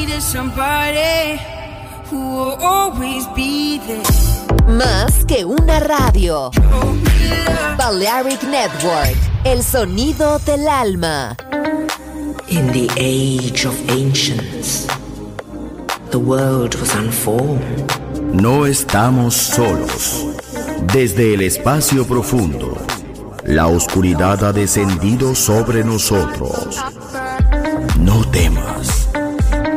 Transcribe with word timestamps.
needed 0.00 0.22
somebody 0.22 1.38
who 2.08 2.20
will 2.34 2.56
always 2.62 3.26
be 3.36 3.78
there. 3.86 4.02
Más 4.66 5.24
que 5.26 5.44
una 5.44 5.78
radio. 5.80 6.50
Love. 6.70 7.76
Balearic 7.76 8.42
Network, 8.44 9.16
el 9.44 9.62
sonido 9.62 10.38
del 10.38 10.68
alma. 10.68 11.36
In 12.48 12.66
the 12.72 12.88
age 12.96 13.66
of 13.66 13.74
ancients, 13.90 14.86
the 16.10 16.18
world 16.18 16.74
was 16.76 16.94
unformed. 16.94 17.92
No 18.32 18.64
estamos 18.66 19.34
solos. 19.34 20.24
Desde 20.92 21.34
el 21.34 21.42
espacio 21.42 22.06
profundo, 22.06 22.76
la 23.44 23.66
oscuridad 23.66 24.44
ha 24.44 24.52
descendido 24.52 25.34
sobre 25.34 25.84
nosotros. 25.84 26.78
No 27.98 28.24
temas. 28.30 28.99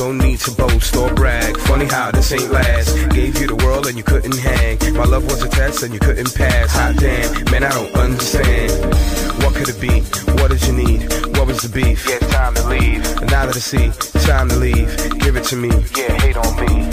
no 0.00 0.12
need 0.12 0.38
to 0.40 0.50
boast 0.52 0.94
or 0.96 1.12
brag. 1.14 1.56
Funny 1.58 1.86
how 1.86 2.10
this 2.10 2.32
ain't 2.32 2.50
last. 2.50 2.94
Gave 3.10 3.40
you 3.40 3.46
the 3.48 3.56
world 3.64 3.86
and 3.86 3.96
you 3.96 4.04
couldn't 4.04 4.36
hang. 4.36 4.78
My 4.94 5.04
love 5.04 5.24
was 5.24 5.42
a 5.42 5.48
test 5.48 5.82
and 5.82 5.92
you 5.92 6.00
couldn't 6.00 6.34
pass. 6.34 6.72
Hot 6.72 6.96
damn, 6.96 7.44
man, 7.50 7.64
I 7.64 7.70
don't 7.70 7.94
understand. 7.94 8.70
What 9.42 9.54
could 9.54 9.68
it 9.68 9.80
be? 9.80 10.00
What 10.40 10.50
did 10.50 10.62
you 10.66 10.72
need? 10.72 11.02
What 11.36 11.46
was 11.46 11.60
the 11.62 11.68
beef? 11.68 12.06
Yeah, 12.08 12.18
time 12.28 12.54
to 12.54 12.68
leave. 12.68 13.02
Now 13.30 13.46
that 13.46 13.56
I 13.56 13.60
see, 13.60 13.90
time 14.26 14.48
to 14.50 14.56
leave. 14.56 14.88
Give 15.20 15.36
it 15.36 15.44
to 15.44 15.56
me. 15.56 15.70
Yeah, 15.96 16.12
hate 16.22 16.36
on 16.36 16.54
me. 16.60 16.88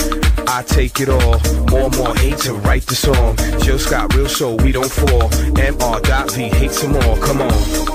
I 0.47 0.63
take 0.63 0.99
it 0.99 1.09
all. 1.09 1.39
More 1.69 1.87
and 1.87 1.97
more 1.97 2.15
hate 2.15 2.37
to 2.39 2.53
write 2.53 2.85
the 2.85 2.95
song. 2.95 3.35
Jill 3.61 3.79
Scott, 3.79 4.13
real 4.15 4.29
so 4.29 4.55
we 4.55 4.71
don't 4.71 4.91
fall. 4.91 5.29
Mr. 6.25 6.35
V, 6.35 6.43
hate 6.49 6.71
some 6.71 6.91
more. 6.93 7.17
Come 7.17 7.41
on. 7.41 7.94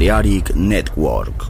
Balearic 0.00 0.56
Network. 0.56 1.49